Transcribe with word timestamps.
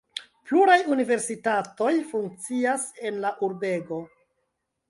Pluraj 0.51 0.77
universitatoj 0.95 1.91
funkcias 2.13 2.89
en 3.11 3.23
la 3.27 3.33
urbego. 3.49 4.01